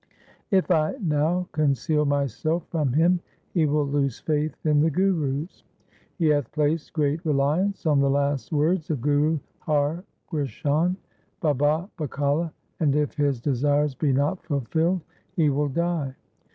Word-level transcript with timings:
If 0.49 0.71
I 0.71 0.95
now 0.99 1.47
conceal 1.51 2.05
myself 2.05 2.65
from 2.71 2.93
him 2.93 3.19
he 3.53 3.67
will 3.67 3.85
lose 3.85 4.19
faith 4.19 4.55
in 4.65 4.79
the 4.81 4.89
Gurus. 4.89 5.63
He 6.17 6.25
hath 6.25 6.51
placed 6.53 6.93
great 6.93 7.23
reliance 7.23 7.85
on 7.85 7.99
the 7.99 8.09
last 8.09 8.51
words 8.51 8.89
of 8.89 8.99
Guru 8.99 9.37
Har 9.59 10.03
Krishan," 10.27 10.95
Baba 11.43 11.87
Bakale", 11.99 12.51
and 12.79 12.95
if 12.95 13.13
his 13.13 13.39
desires 13.39 13.93
be 13.93 14.11
not 14.11 14.41
fulfilled, 14.43 15.01
he 15.35 15.51
will 15.51 15.69
die. 15.69 16.15